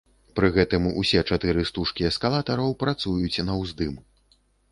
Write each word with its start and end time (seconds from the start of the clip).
Пры 0.37 0.47
гэтым 0.53 0.87
усе 1.01 1.21
чатыры 1.33 1.65
стужкі 1.71 2.07
эскалатараў 2.09 2.73
працуюць 2.85 3.45
на 3.51 3.61
ўздым. 3.61 3.93